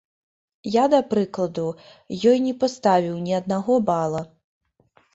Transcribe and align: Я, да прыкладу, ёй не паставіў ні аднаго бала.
Я, 0.75 0.85
да 0.93 1.01
прыкладу, 1.11 1.67
ёй 2.33 2.37
не 2.49 2.57
паставіў 2.65 3.23
ні 3.29 3.39
аднаго 3.45 3.81
бала. 3.93 4.29